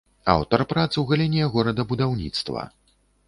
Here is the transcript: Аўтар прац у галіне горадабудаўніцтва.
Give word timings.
Аўтар 0.33 0.63
прац 0.71 0.85
у 1.01 1.03
галіне 1.11 1.43
горадабудаўніцтва. 1.55 2.67